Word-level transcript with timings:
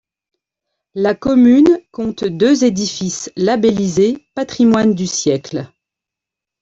La 0.95 1.13
commune 1.13 1.79
compte 1.91 2.23
deux 2.25 2.63
édifices 2.65 3.31
labellisés 3.35 4.25
Patrimoine 4.33 4.95
du 4.95 5.05
siècle. 5.05 5.71